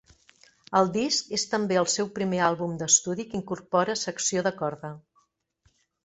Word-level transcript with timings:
El 0.77 0.87
disc 0.93 1.33
és 1.37 1.43
també 1.49 1.75
el 1.81 1.87
seu 1.95 2.07
primer 2.15 2.39
àlbum 2.45 2.73
d'estudi 2.79 3.25
que 3.33 3.37
incorpora 3.41 3.97
secció 4.05 4.43
de 4.49 4.53
corda. 4.63 4.91